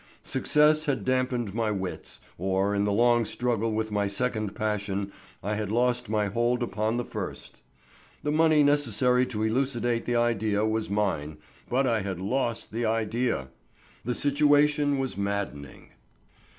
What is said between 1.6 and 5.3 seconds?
wits, or in the long struggle with my second passion